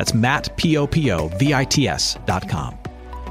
[0.00, 2.78] That's Matt, P-O-P-O-V-I-T-S dot com.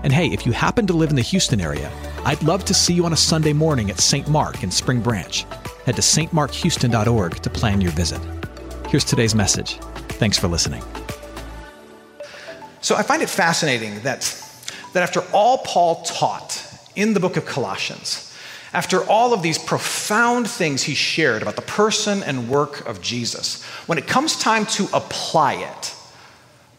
[0.04, 1.92] And hey, if you happen to live in the Houston area,
[2.26, 4.28] I'd love to see you on a Sunday morning at St.
[4.28, 5.48] Mark in Spring Branch.
[5.88, 8.22] Head to stmarkhouston.org to plan your visit.
[8.88, 9.80] Here's today's message.
[10.20, 10.84] Thanks for listening.
[12.82, 14.22] So I find it fascinating that,
[14.94, 16.64] that after all Paul taught
[16.96, 18.32] in the book of Colossians,
[18.74, 23.64] after all of these profound things he shared about the person and work of Jesus,
[23.88, 25.96] when it comes time to apply it,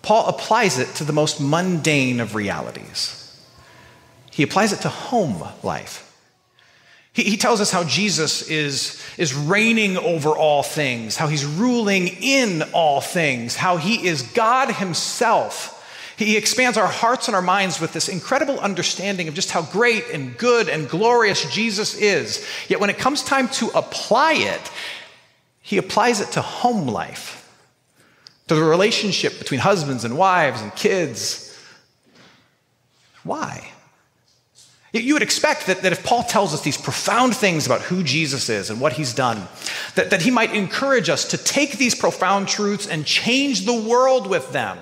[0.03, 3.17] Paul applies it to the most mundane of realities.
[4.30, 6.07] He applies it to home life.
[7.13, 12.07] He, he, tells us how Jesus is, is reigning over all things, how he's ruling
[12.07, 15.77] in all things, how he is God himself.
[16.17, 20.05] He expands our hearts and our minds with this incredible understanding of just how great
[20.13, 22.46] and good and glorious Jesus is.
[22.69, 24.71] Yet when it comes time to apply it,
[25.63, 27.40] he applies it to home life
[28.51, 31.56] to the relationship between husbands and wives and kids.
[33.23, 33.70] Why?
[34.93, 38.48] You would expect that, that if Paul tells us these profound things about who Jesus
[38.48, 39.46] is and what he's done,
[39.95, 44.26] that, that he might encourage us to take these profound truths and change the world
[44.26, 44.78] with them.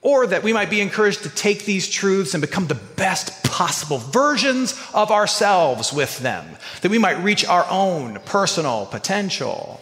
[0.00, 3.98] Or that we might be encouraged to take these truths and become the best possible
[3.98, 9.78] versions of ourselves with them, that we might reach our own personal potential.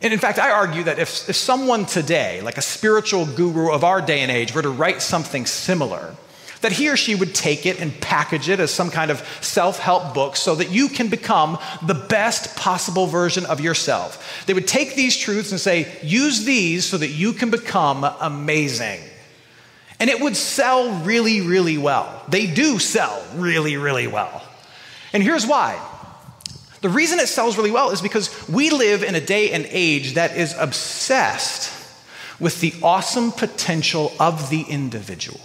[0.00, 3.82] And in fact, I argue that if, if someone today, like a spiritual guru of
[3.82, 6.14] our day and age, were to write something similar,
[6.60, 9.78] that he or she would take it and package it as some kind of self
[9.78, 14.44] help book so that you can become the best possible version of yourself.
[14.46, 19.00] They would take these truths and say, use these so that you can become amazing.
[20.00, 22.22] And it would sell really, really well.
[22.28, 24.44] They do sell really, really well.
[25.12, 25.80] And here's why
[26.80, 30.14] the reason it sells really well is because we live in a day and age
[30.14, 31.74] that is obsessed
[32.38, 35.40] with the awesome potential of the individual.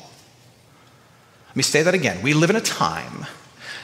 [1.49, 2.21] Let me say that again.
[2.21, 3.25] We live in a time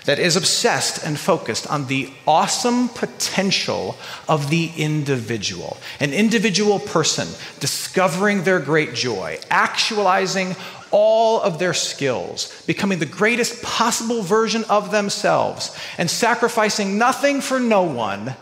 [0.05, 3.95] that is obsessed and focused on the awesome potential
[4.27, 5.77] of the individual.
[5.99, 7.27] An individual person
[7.59, 10.55] discovering their great joy, actualizing
[10.91, 17.59] all of their skills, becoming the greatest possible version of themselves, and sacrificing nothing for
[17.59, 18.35] no one,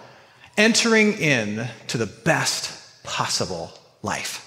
[0.57, 3.71] entering in to the best possible
[4.01, 4.43] life.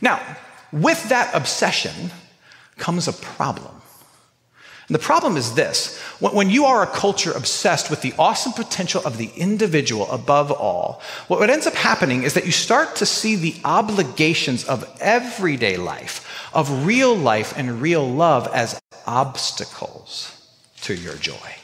[0.00, 0.20] Now,
[0.72, 2.10] with that obsession
[2.76, 3.81] comes a problem.
[4.88, 9.02] And the problem is this when you are a culture obsessed with the awesome potential
[9.04, 13.36] of the individual above all, what ends up happening is that you start to see
[13.36, 20.38] the obligations of everyday life, of real life and real love, as obstacles
[20.82, 21.54] to your joy,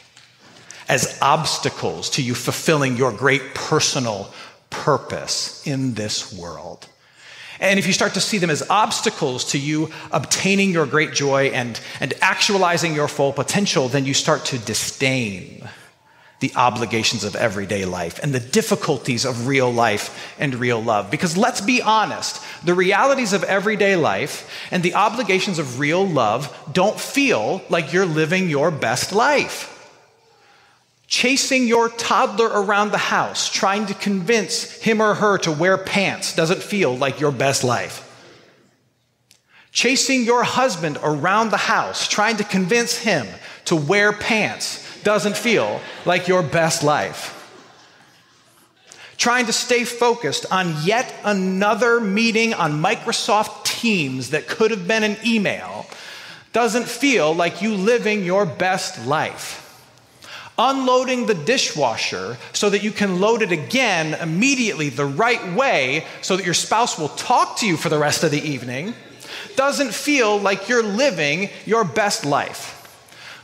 [0.88, 4.32] as obstacles to you fulfilling your great personal
[4.70, 6.86] purpose in this world.
[7.60, 11.46] And if you start to see them as obstacles to you obtaining your great joy
[11.46, 15.68] and, and actualizing your full potential, then you start to disdain
[16.40, 21.10] the obligations of everyday life and the difficulties of real life and real love.
[21.10, 26.56] Because let's be honest, the realities of everyday life and the obligations of real love
[26.72, 29.74] don't feel like you're living your best life.
[31.18, 36.32] Chasing your toddler around the house, trying to convince him or her to wear pants,
[36.36, 38.04] doesn't feel like your best life.
[39.72, 43.26] Chasing your husband around the house, trying to convince him
[43.64, 47.34] to wear pants, doesn't feel like your best life.
[49.16, 55.02] Trying to stay focused on yet another meeting on Microsoft Teams that could have been
[55.02, 55.84] an email
[56.52, 59.64] doesn't feel like you living your best life
[60.58, 66.36] unloading the dishwasher so that you can load it again immediately the right way so
[66.36, 68.92] that your spouse will talk to you for the rest of the evening
[69.54, 72.74] doesn't feel like you're living your best life.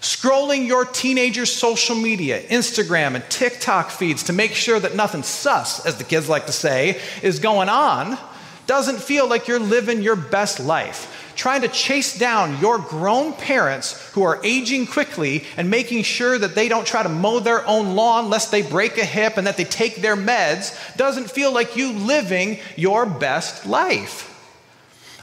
[0.01, 5.85] Scrolling your teenager's social media, Instagram, and TikTok feeds to make sure that nothing sus,
[5.87, 8.19] as the kids like to say, is going on
[8.67, 14.11] doesn't feel like you're living your best life trying to chase down your grown parents
[14.13, 17.95] who are aging quickly and making sure that they don't try to mow their own
[17.95, 21.77] lawn lest they break a hip and that they take their meds doesn't feel like
[21.77, 24.31] you living your best life.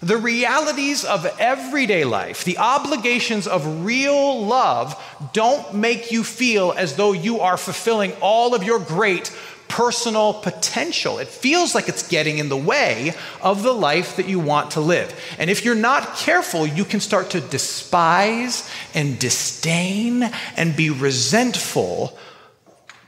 [0.03, 4.99] The realities of everyday life, the obligations of real love,
[5.31, 9.31] don't make you feel as though you are fulfilling all of your great
[9.71, 11.17] personal potential.
[11.17, 14.81] It feels like it's getting in the way of the life that you want to
[14.81, 15.17] live.
[15.39, 20.23] And if you're not careful, you can start to despise and disdain
[20.57, 22.19] and be resentful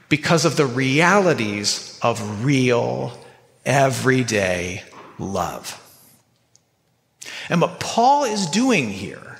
[0.07, 3.11] because of the realities of real,
[3.65, 4.83] everyday
[5.19, 5.77] love.
[7.49, 9.37] And what Paul is doing here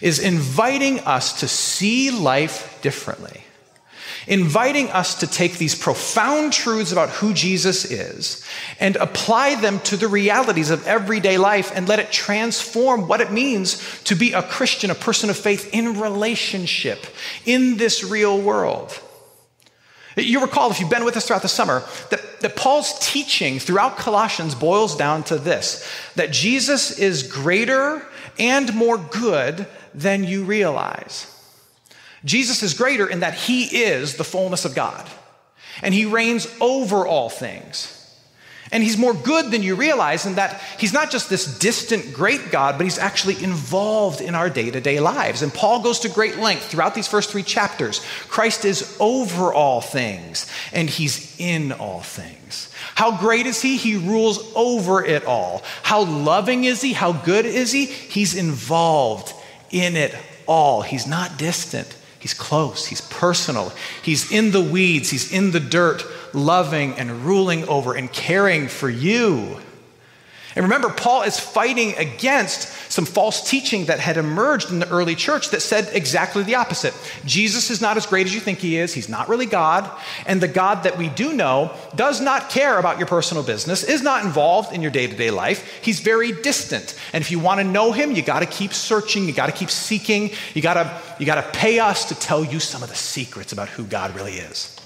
[0.00, 3.42] is inviting us to see life differently
[4.26, 8.44] inviting us to take these profound truths about who Jesus is
[8.78, 13.32] and apply them to the realities of everyday life and let it transform what it
[13.32, 17.06] means to be a Christian, a person of faith in relationship
[17.44, 18.98] in this real world.
[20.16, 23.96] You recall, if you've been with us throughout the summer, that, that Paul's teaching throughout
[23.96, 28.06] Colossians boils down to this that Jesus is greater
[28.38, 31.26] and more good than you realize.
[32.24, 35.08] Jesus is greater in that he is the fullness of God,
[35.82, 37.98] and he reigns over all things.
[38.72, 42.50] And he's more good than you realize in that he's not just this distant great
[42.50, 45.42] God, but he's actually involved in our day to day lives.
[45.42, 48.00] And Paul goes to great length throughout these first three chapters.
[48.28, 52.72] Christ is over all things, and he's in all things.
[52.94, 53.76] How great is he?
[53.76, 55.62] He rules over it all.
[55.82, 56.94] How loving is he?
[56.94, 57.84] How good is he?
[57.84, 59.34] He's involved
[59.70, 60.16] in it
[60.46, 60.80] all.
[60.80, 61.94] He's not distant.
[62.22, 67.66] He's close, he's personal, he's in the weeds, he's in the dirt, loving and ruling
[67.68, 69.58] over and caring for you.
[70.54, 75.14] And remember, Paul is fighting against some false teaching that had emerged in the early
[75.14, 76.94] church that said exactly the opposite.
[77.24, 78.92] Jesus is not as great as you think he is.
[78.92, 79.90] He's not really God.
[80.26, 84.02] And the God that we do know does not care about your personal business, is
[84.02, 85.80] not involved in your day to day life.
[85.82, 86.98] He's very distant.
[87.12, 89.52] And if you want to know him, you got to keep searching, you got to
[89.52, 92.88] keep seeking, you got to you got to pay us to tell you some of
[92.88, 94.76] the secrets about who God really is.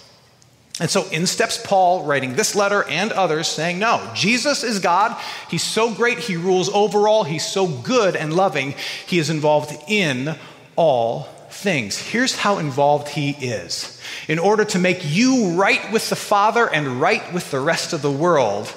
[0.78, 5.19] And so in steps Paul, writing this letter and others, saying, No, Jesus is God.
[5.49, 6.19] He's so great.
[6.19, 7.25] He rules over all.
[7.25, 8.75] He's so good and loving.
[9.06, 10.37] He is involved in
[10.76, 11.96] all things.
[11.99, 14.00] Here's how involved he is.
[14.28, 18.02] In order to make you right with the Father and right with the rest of
[18.02, 18.73] the world,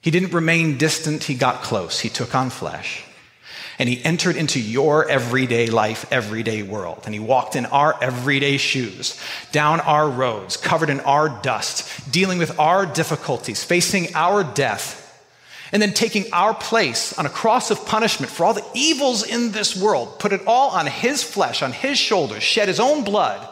[0.00, 1.24] he didn't remain distant.
[1.24, 2.00] He got close.
[2.00, 3.04] He took on flesh.
[3.78, 7.02] And he entered into your everyday life, everyday world.
[7.04, 9.20] And he walked in our everyday shoes,
[9.52, 15.00] down our roads, covered in our dust, dealing with our difficulties, facing our death,
[15.72, 19.50] and then taking our place on a cross of punishment for all the evils in
[19.52, 23.48] this world, put it all on his flesh, on his shoulders, shed his own blood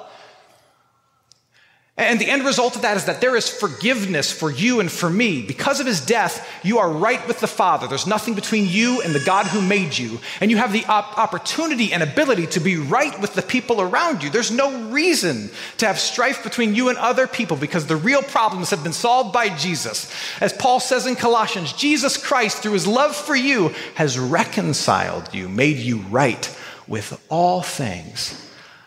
[1.98, 5.10] and the end result of that is that there is forgiveness for you and for
[5.10, 5.42] me.
[5.42, 7.86] Because of his death, you are right with the Father.
[7.86, 10.18] There's nothing between you and the God who made you.
[10.40, 14.22] And you have the op- opportunity and ability to be right with the people around
[14.22, 14.30] you.
[14.30, 18.70] There's no reason to have strife between you and other people because the real problems
[18.70, 20.10] have been solved by Jesus.
[20.40, 25.46] As Paul says in Colossians, Jesus Christ, through his love for you, has reconciled you,
[25.46, 26.56] made you right
[26.88, 28.41] with all things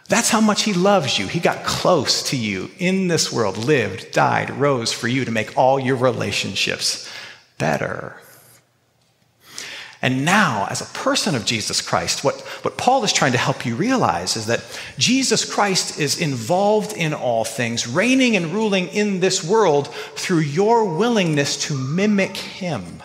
[0.07, 1.27] that's how much he loves you.
[1.27, 5.57] He got close to you in this world, lived, died, rose for you to make
[5.57, 7.11] all your relationships
[7.57, 8.15] better.
[10.01, 13.65] And now, as a person of Jesus Christ, what, what Paul is trying to help
[13.65, 14.63] you realize is that
[15.00, 20.85] Jesus Christ is involved in all things, reigning and ruling in this world through your
[20.85, 23.01] willingness to mimic him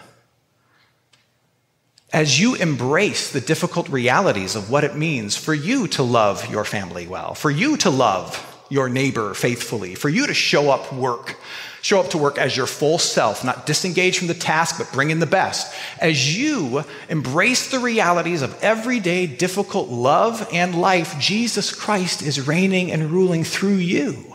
[2.12, 6.64] as you embrace the difficult realities of what it means for you to love your
[6.64, 11.36] family well, for you to love your neighbor faithfully, for you to show up work,
[11.82, 15.10] show up to work as your full self, not disengage from the task, but bring
[15.10, 15.74] in the best.
[16.00, 22.90] As you embrace the realities of everyday difficult love and life, Jesus Christ is reigning
[22.90, 24.34] and ruling through you.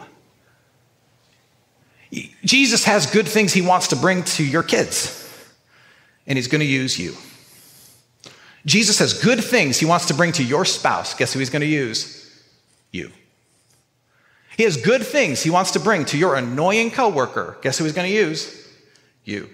[2.45, 5.21] Jesus has good things he wants to bring to your kids,
[6.25, 7.15] and he's going to use you.
[8.65, 11.13] Jesus has good things he wants to bring to your spouse.
[11.13, 12.21] Guess who he's going to use?
[12.91, 13.11] You.
[14.57, 17.57] He has good things he wants to bring to your annoying coworker.
[17.61, 18.67] Guess who he's going to use?
[19.23, 19.49] You.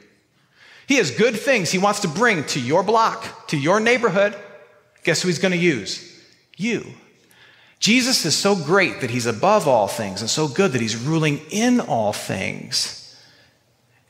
[0.88, 4.36] He has good things he wants to bring to your block, to your neighborhood.
[5.04, 6.08] Guess who he's going to use?
[6.58, 6.86] You.
[7.80, 11.40] Jesus is so great that he's above all things and so good that he's ruling
[11.50, 13.01] in all things.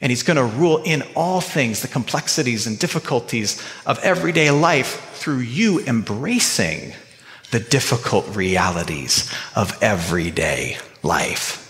[0.01, 5.11] And he's going to rule in all things, the complexities and difficulties of everyday life
[5.13, 6.93] through you embracing
[7.51, 11.61] the difficult realities of everyday life.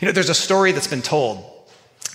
[0.00, 1.44] You know, there's a story that's been told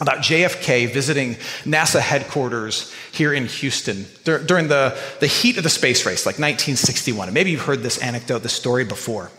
[0.02, 6.06] about JFK visiting NASA headquarters here in Houston during the, the heat of the space
[6.06, 7.28] race, like 1961.
[7.28, 9.32] And maybe you've heard this anecdote, this story before.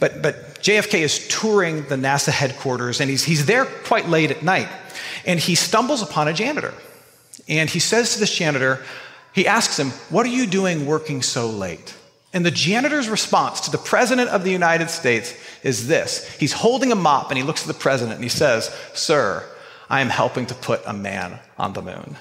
[0.00, 4.42] But, but JFK is touring the NASA headquarters, and he's, he's there quite late at
[4.42, 4.68] night.
[5.26, 6.74] And he stumbles upon a janitor.
[7.48, 8.84] And he says to this janitor,
[9.32, 11.94] he asks him, What are you doing working so late?
[12.32, 16.92] And the janitor's response to the President of the United States is this He's holding
[16.92, 19.44] a mop and he looks at the President and he says, Sir,
[19.88, 22.16] I am helping to put a man on the moon.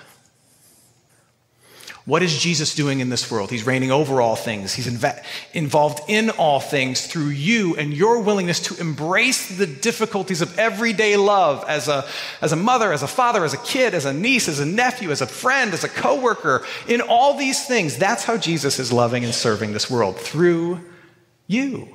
[2.08, 3.52] What is Jesus doing in this world?
[3.52, 4.74] He's reigning over all things.
[4.74, 5.22] He's inv-
[5.54, 11.18] involved in all things through you and your willingness to embrace the difficulties of everyday
[11.18, 12.08] love as a,
[12.42, 15.12] as a mother, as a father, as a kid, as a niece, as a nephew,
[15.12, 16.66] as a friend, as a coworker.
[16.88, 20.80] In all these things, that's how Jesus is loving and serving this world through
[21.46, 21.90] you.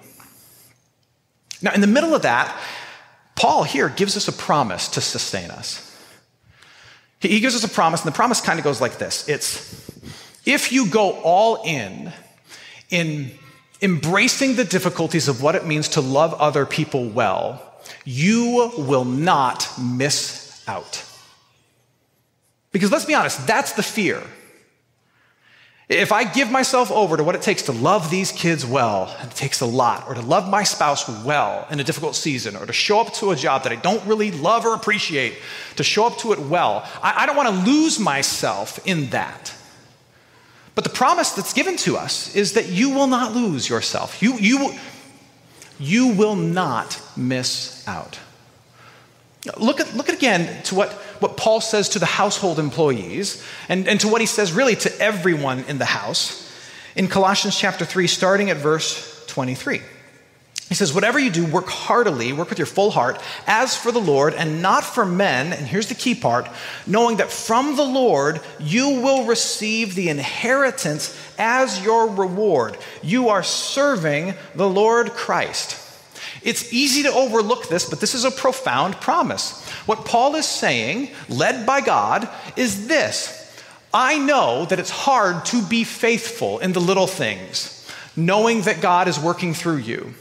[1.63, 2.55] Now, in the middle of that,
[3.35, 5.89] Paul here gives us a promise to sustain us.
[7.19, 9.92] He gives us a promise, and the promise kind of goes like this It's
[10.45, 12.13] if you go all in,
[12.91, 13.31] in
[13.81, 17.63] embracing the difficulties of what it means to love other people well,
[18.05, 21.05] you will not miss out.
[22.71, 24.23] Because let's be honest, that's the fear.
[25.89, 29.33] If I give myself over to what it takes to love these kids well, it
[29.33, 32.73] takes a lot, or to love my spouse well in a difficult season, or to
[32.73, 35.35] show up to a job that I don't really love or appreciate,
[35.77, 39.53] to show up to it well, I, I don't want to lose myself in that.
[40.75, 44.23] But the promise that's given to us is that you will not lose yourself.
[44.23, 44.75] You, you,
[45.79, 48.19] you will not miss out.
[49.59, 53.89] Look, at, look at again to what, what Paul says to the household employees and,
[53.89, 56.49] and to what he says really to everyone in the house
[56.95, 59.81] in Colossians chapter 3, starting at verse 23.
[60.69, 64.01] He says, Whatever you do, work heartily, work with your full heart, as for the
[64.01, 65.53] Lord and not for men.
[65.53, 66.49] And here's the key part
[66.87, 72.79] knowing that from the Lord you will receive the inheritance as your reward.
[73.03, 75.79] You are serving the Lord Christ.
[76.43, 79.65] It's easy to overlook this, but this is a profound promise.
[79.87, 83.39] What Paul is saying, led by God, is this
[83.93, 89.07] I know that it's hard to be faithful in the little things, knowing that God
[89.07, 90.15] is working through you.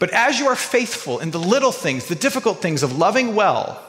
[0.00, 3.80] But as you are faithful in the little things, the difficult things of loving well,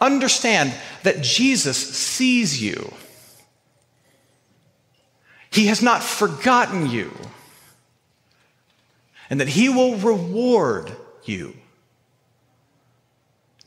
[0.00, 0.72] understand
[1.02, 2.92] that Jesus sees you.
[5.50, 7.10] He has not forgotten you,
[9.30, 10.92] and that He will reward
[11.24, 11.56] you.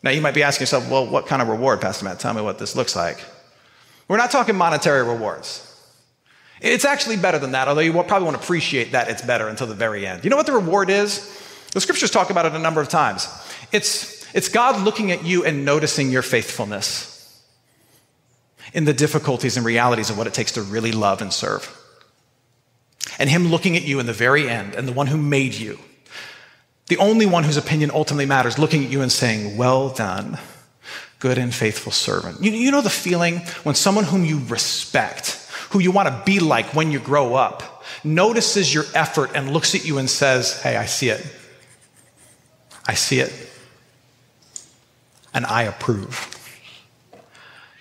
[0.03, 2.19] Now, you might be asking yourself, well, what kind of reward, Pastor Matt?
[2.19, 3.23] Tell me what this looks like.
[4.07, 5.70] We're not talking monetary rewards.
[6.61, 9.73] It's actually better than that, although you probably won't appreciate that it's better until the
[9.73, 10.23] very end.
[10.23, 11.37] You know what the reward is?
[11.73, 13.27] The scriptures talk about it a number of times.
[13.71, 17.11] It's, it's God looking at you and noticing your faithfulness
[18.73, 21.77] in the difficulties and realities of what it takes to really love and serve.
[23.17, 25.79] And Him looking at you in the very end and the one who made you,
[26.87, 30.37] the only one whose opinion ultimately matters, looking at you and saying, Well done,
[31.19, 32.43] good and faithful servant.
[32.43, 35.40] You, you know the feeling when someone whom you respect,
[35.71, 39.75] who you want to be like when you grow up, notices your effort and looks
[39.75, 41.25] at you and says, Hey, I see it.
[42.85, 43.33] I see it.
[45.33, 46.37] And I approve.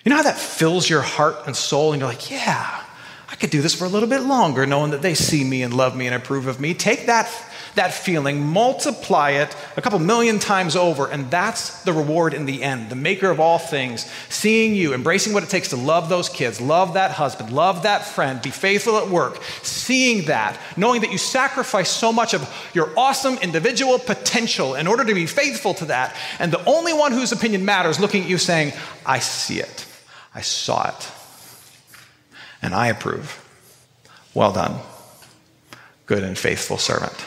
[0.03, 2.83] You know how that fills your heart and soul, and you're like, yeah,
[3.29, 5.73] I could do this for a little bit longer, knowing that they see me and
[5.73, 6.73] love me and approve of me.
[6.73, 7.27] Take that
[7.75, 12.63] that feeling, multiply it a couple million times over, and that's the reward in the
[12.63, 12.89] end.
[12.89, 16.59] The maker of all things, seeing you, embracing what it takes to love those kids,
[16.59, 21.17] love that husband, love that friend, be faithful at work, seeing that, knowing that you
[21.17, 26.15] sacrifice so much of your awesome individual potential in order to be faithful to that,
[26.39, 28.73] and the only one whose opinion matters looking at you saying,
[29.05, 29.85] I see it,
[30.35, 31.11] I saw it,
[32.61, 33.37] and I approve.
[34.33, 34.79] Well done,
[36.05, 37.25] good and faithful servant.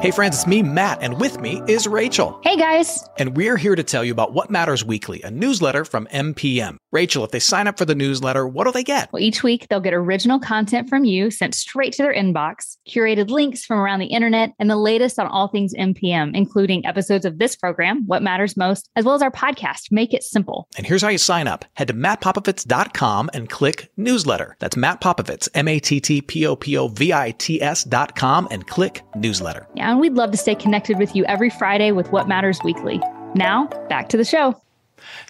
[0.00, 2.38] Hey friends, it's me, Matt, and with me is Rachel.
[2.44, 3.04] Hey guys.
[3.18, 6.76] And we're here to tell you about What Matters Weekly, a newsletter from MPM.
[6.92, 9.12] Rachel, if they sign up for the newsletter, what do they get?
[9.12, 13.28] Well, each week they'll get original content from you sent straight to their inbox, curated
[13.28, 17.38] links from around the internet, and the latest on all things MPM, including episodes of
[17.38, 20.68] this program, What Matters Most, as well as our podcast, Make It Simple.
[20.76, 21.64] And here's how you sign up.
[21.74, 24.56] Head to mattpopovits.com and click newsletter.
[24.60, 29.66] That's Matt Popovits, M-A-T-T-P-O-P-O-V-I-T-S dot com and click newsletter.
[29.74, 33.00] Yeah, and we'd love to stay connected with you every Friday with What Matters Weekly.
[33.34, 34.60] Now, back to the show.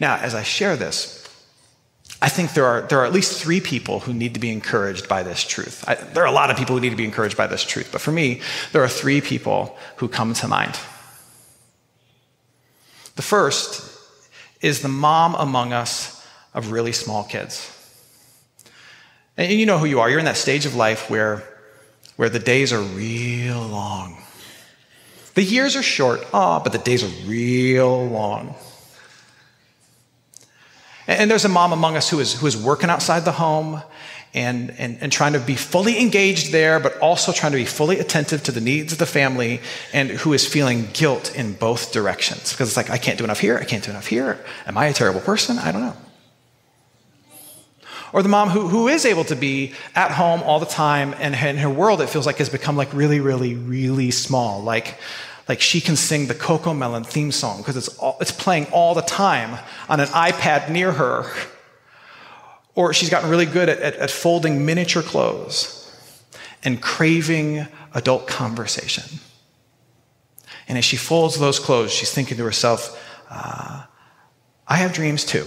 [0.00, 1.24] Now, as I share this,
[2.20, 5.08] I think there are, there are at least three people who need to be encouraged
[5.08, 5.84] by this truth.
[5.86, 7.90] I, there are a lot of people who need to be encouraged by this truth,
[7.92, 8.40] but for me,
[8.72, 10.78] there are three people who come to mind.
[13.14, 13.96] The first
[14.60, 17.74] is the mom among us of really small kids.
[19.36, 20.10] And you know who you are.
[20.10, 21.44] You're in that stage of life where,
[22.16, 24.20] where the days are real long.
[25.38, 28.56] The years are short, ah, but the days are real long.
[31.06, 33.80] And there's a mom among us who is, who is working outside the home
[34.34, 38.00] and, and, and trying to be fully engaged there, but also trying to be fully
[38.00, 39.60] attentive to the needs of the family
[39.92, 42.50] and who is feeling guilt in both directions.
[42.50, 44.44] Because it's like, I can't do enough here, I can't do enough here.
[44.66, 45.56] Am I a terrible person?
[45.60, 45.96] I don't know.
[48.12, 51.34] Or the mom who, who is able to be at home all the time and
[51.34, 54.62] in her world it feels like has become like really, really, really small.
[54.62, 54.98] Like,
[55.48, 59.02] like she can sing the CoComelon theme song because it's, all, it's playing all the
[59.02, 61.30] time on an iPad near her.
[62.74, 65.74] Or she's gotten really good at, at, at folding miniature clothes
[66.62, 69.20] and craving adult conversation.
[70.68, 73.84] And as she folds those clothes, she's thinking to herself, uh,
[74.66, 75.46] I have dreams too.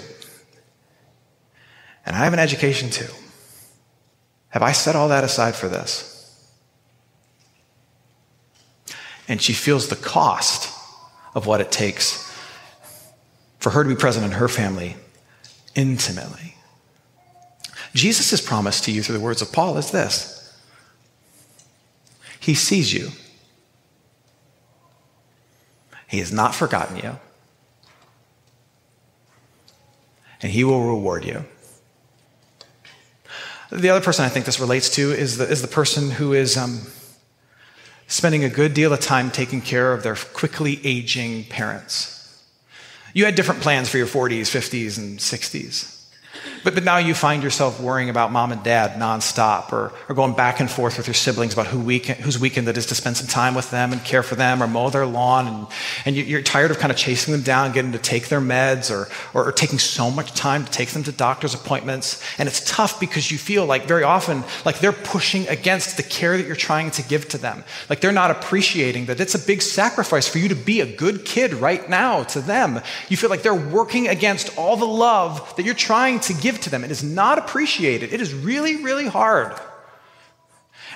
[2.06, 3.12] And I have an education too.
[4.50, 6.12] Have I set all that aside for this?
[9.32, 10.78] and she feels the cost
[11.34, 12.30] of what it takes
[13.60, 14.98] for her to be present in her family
[15.74, 16.56] intimately.
[17.94, 20.54] Jesus' promise to you through the words of Paul is this
[22.42, 23.12] He sees you,
[26.10, 27.18] He has not forgotten you,
[30.42, 31.46] and He will reward you.
[33.72, 36.58] The other person I think this relates to is the, is the person who is.
[36.58, 36.82] Um,
[38.12, 42.44] spending a good deal of time taking care of their quickly aging parents.
[43.14, 45.98] You had different plans for your 40s, 50s, and 60s.
[46.64, 50.34] But, but now you find yourself worrying about mom and dad nonstop or, or going
[50.34, 53.18] back and forth with your siblings about who weekend, whose weekend it is to spend
[53.18, 55.48] some time with them and care for them or mow their lawn.
[55.48, 55.68] And,
[56.06, 58.92] and you, are tired of kind of chasing them down, getting to take their meds
[58.92, 62.22] or, or, or taking so much time to take them to doctor's appointments.
[62.38, 66.38] And it's tough because you feel like very often like they're pushing against the care
[66.38, 67.64] that you're trying to give to them.
[67.90, 71.26] Like they're not appreciating that it's a big sacrifice for you to be a good
[71.26, 72.82] kid right now to them.
[73.10, 76.70] You feel like they're working against all the love that you're trying to give to
[76.70, 76.84] them.
[76.84, 78.14] It is not appreciated.
[78.14, 79.54] It is really, really hard.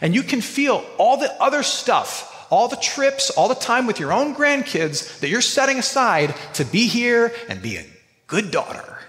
[0.01, 3.99] And you can feel all the other stuff, all the trips, all the time with
[3.99, 7.85] your own grandkids that you're setting aside to be here and be a
[8.27, 8.99] good daughter.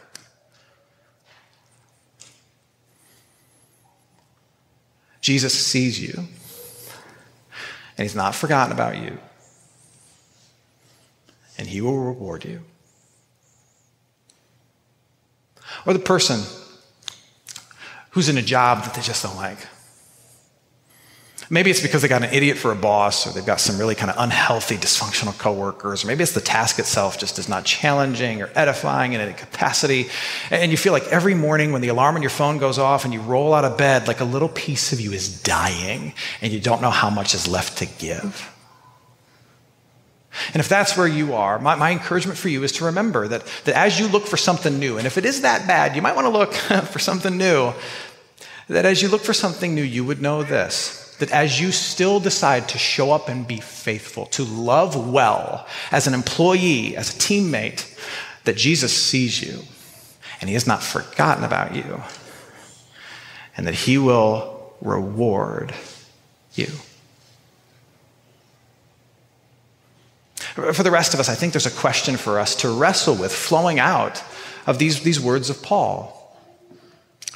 [5.20, 9.18] Jesus sees you, and He's not forgotten about you,
[11.58, 12.60] and He will reward you.
[15.84, 16.40] Or the person
[18.10, 19.58] who's in a job that they just don't like.
[21.48, 23.94] Maybe it's because they got an idiot for a boss, or they've got some really
[23.94, 28.42] kind of unhealthy, dysfunctional coworkers, or maybe it's the task itself just is not challenging
[28.42, 30.06] or edifying in any capacity.
[30.50, 33.14] And you feel like every morning when the alarm on your phone goes off and
[33.14, 36.58] you roll out of bed, like a little piece of you is dying, and you
[36.58, 38.52] don't know how much is left to give.
[40.52, 43.46] And if that's where you are, my, my, encouragement for you is to remember that,
[43.64, 46.14] that as you look for something new, and if it is that bad, you might
[46.14, 46.54] want to look
[46.86, 47.72] for something new,
[48.68, 52.20] that as you look for something new, you would know this that as you still
[52.20, 57.18] decide to show up and be faithful, to love well as an employee, as a
[57.18, 57.86] teammate,
[58.44, 59.60] that Jesus sees you
[60.40, 62.02] and he has not forgotten about you
[63.56, 65.74] and that he will reward
[66.54, 66.68] you.
[70.56, 73.30] For the rest of us, I think there's a question for us to wrestle with
[73.30, 74.22] flowing out
[74.66, 76.14] of these, these words of Paul.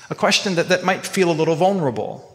[0.08, 2.26] A question that, that might feel a little vulnerable.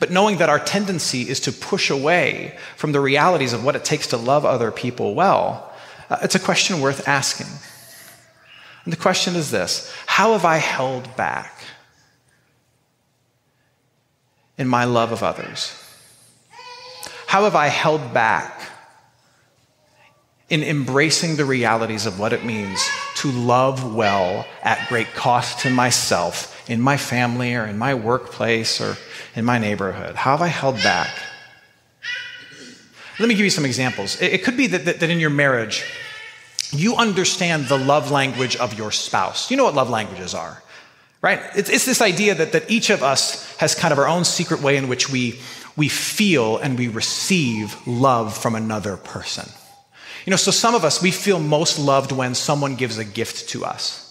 [0.00, 3.84] But knowing that our tendency is to push away from the realities of what it
[3.84, 5.72] takes to love other people well,
[6.10, 7.46] uh, it's a question worth asking.
[8.84, 11.62] And the question is this How have I held back
[14.58, 15.72] in my love of others?
[17.28, 18.72] How have I held back
[20.48, 22.80] in embracing the realities of what it means
[23.16, 28.80] to love well at great cost to myself, in my family, or in my workplace,
[28.80, 28.96] or
[29.34, 30.14] in my neighborhood?
[30.14, 31.10] How have I held back?
[33.18, 34.20] Let me give you some examples.
[34.20, 35.84] It, could be that, that, that in your marriage,
[36.70, 39.50] you understand the love language of your spouse.
[39.50, 40.62] You know what love languages are,
[41.22, 41.40] right?
[41.56, 44.60] It's, it's this idea that, that each of us has kind of our own secret
[44.60, 45.40] way in which we,
[45.76, 49.48] we feel and we receive love from another person.
[50.26, 53.48] You know, so some of us, we feel most loved when someone gives a gift
[53.50, 54.02] to us.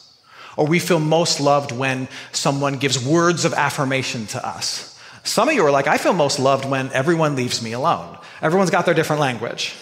[0.56, 4.98] Or we feel most loved when someone gives words of affirmation to us.
[5.26, 8.18] Some of you are like, I feel most loved when everyone leaves me alone.
[8.42, 9.76] Everyone's got their different language.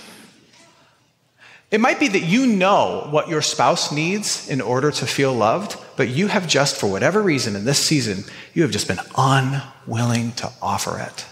[1.70, 5.78] It might be that you know what your spouse needs in order to feel loved,
[5.98, 8.24] but you have just, for whatever reason in this season,
[8.56, 11.26] you have just been unwilling to offer it.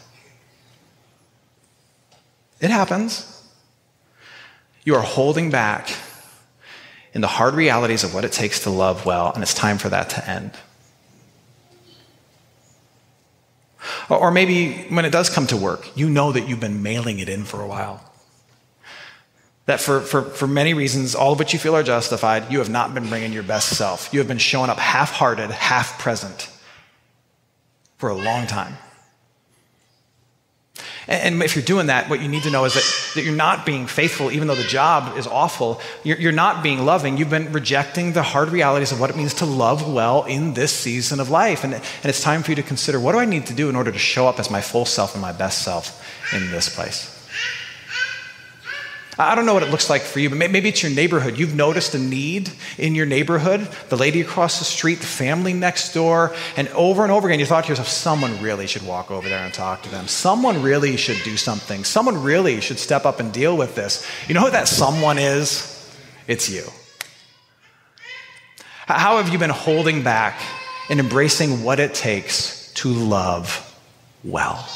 [2.60, 3.40] It happens.
[4.84, 5.89] You are holding back
[7.13, 9.89] in the hard realities of what it takes to love well, and it's time for
[9.89, 10.52] that to end.
[14.10, 17.30] Or maybe when it does come to work, you know that you've been mailing it
[17.30, 18.04] in for a while.
[19.65, 22.70] That for, for, for many reasons, all of which you feel are justified, you have
[22.70, 24.10] not been bringing your best self.
[24.12, 26.50] You have been showing up half hearted, half present
[27.98, 28.76] for a long time.
[31.08, 33.66] And if you're doing that, what you need to know is that, that you're not
[33.66, 35.82] being faithful, even though the job is awful.
[36.04, 37.18] You're, you're not being loving.
[37.18, 40.72] You've been rejecting the hard realities of what it means to love well in this
[40.72, 41.64] season of life.
[41.64, 43.76] And, and it's time for you to consider what do I need to do in
[43.76, 47.21] order to show up as my full self and my best self in this place?
[49.19, 51.38] I don't know what it looks like for you, but maybe it's your neighborhood.
[51.38, 55.93] You've noticed a need in your neighborhood, the lady across the street, the family next
[55.93, 59.28] door, and over and over again, you thought to yourself, someone really should walk over
[59.28, 60.08] there and talk to them.
[60.08, 61.84] Someone really should do something.
[61.84, 64.08] Someone really should step up and deal with this.
[64.28, 65.67] You know who that someone is?
[66.28, 66.63] It's you.
[68.88, 70.41] How have you been holding back
[70.89, 73.67] and embracing what it takes to love
[74.24, 74.67] well?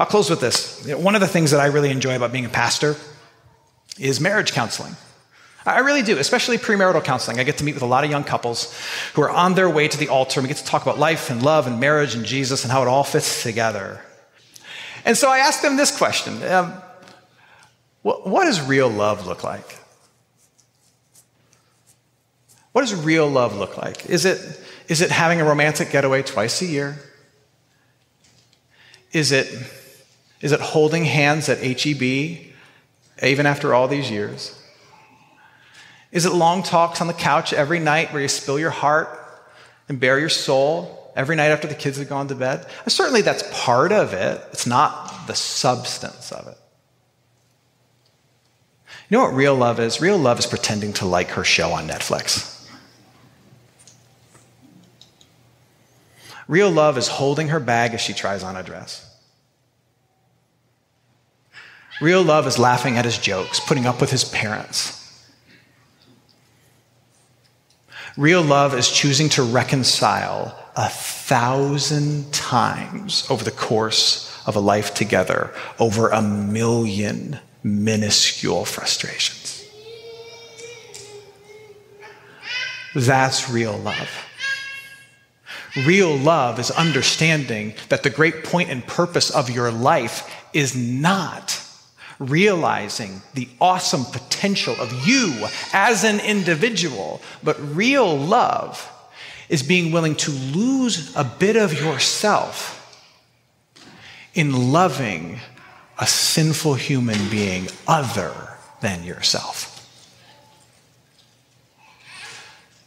[0.00, 0.86] I'll close with this.
[0.86, 2.96] One of the things that I really enjoy about being a pastor
[3.98, 4.96] is marriage counseling.
[5.66, 7.38] I really do, especially premarital counseling.
[7.38, 8.74] I get to meet with a lot of young couples
[9.12, 11.28] who are on their way to the altar, and we get to talk about life
[11.28, 14.00] and love and marriage and Jesus and how it all fits together.
[15.04, 16.72] And so I asked them this question um,
[18.00, 19.80] what, what does real love look like?
[22.72, 24.06] What does real love look like?
[24.06, 26.96] Is it, is it having a romantic getaway twice a year?
[29.12, 29.46] Is it
[30.40, 32.02] is it holding hands at HEB
[33.22, 34.56] even after all these years?
[36.12, 39.08] Is it long talks on the couch every night where you spill your heart
[39.88, 42.66] and bare your soul every night after the kids have gone to bed?
[42.86, 44.42] Uh, certainly that's part of it.
[44.52, 46.56] It's not the substance of it.
[49.08, 50.00] You know what real love is?
[50.00, 52.56] Real love is pretending to like her show on Netflix.
[56.48, 59.09] Real love is holding her bag as she tries on a dress.
[62.00, 64.96] Real love is laughing at his jokes, putting up with his parents.
[68.16, 74.94] Real love is choosing to reconcile a thousand times over the course of a life
[74.94, 79.64] together over a million minuscule frustrations.
[82.94, 84.10] That's real love.
[85.86, 91.59] Real love is understanding that the great point and purpose of your life is not
[92.20, 97.20] realizing the awesome potential of you as an individual.
[97.42, 98.88] But real love
[99.48, 102.76] is being willing to lose a bit of yourself
[104.34, 105.40] in loving
[105.98, 108.32] a sinful human being other
[108.80, 109.76] than yourself.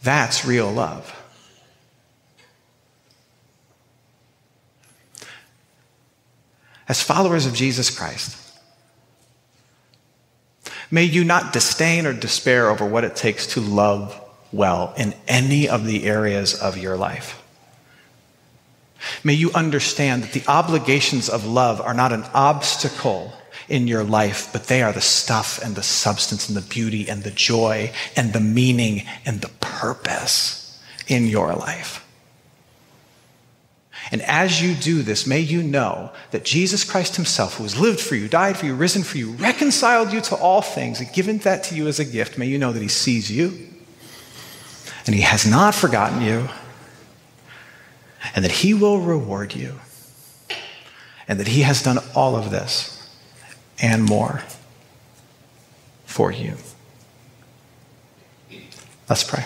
[0.03, 1.19] That's real love.
[6.87, 8.42] As followers of Jesus Christ,
[10.93, 14.15] May you not disdain or despair over what it takes to love
[14.51, 17.41] well in any of the areas of your life.
[19.23, 23.33] May you understand that the obligations of love are not an obstacle
[23.67, 27.23] in your life, but they are the stuff and the substance and the beauty and
[27.23, 32.02] the joy and the meaning and the purpose in your life.
[34.13, 37.99] And as you do this, may you know that Jesus Christ Himself, who has lived
[37.99, 41.39] for you, died for you, risen for you, reconciled you to all things, and given
[41.39, 43.69] that to you as a gift, may you know that He sees you,
[45.07, 46.47] and He has not forgotten you,
[48.35, 49.79] and that He will reward you,
[51.27, 53.09] and that He has done all of this
[53.81, 54.43] and more
[56.05, 56.53] for you.
[59.09, 59.45] Let's pray.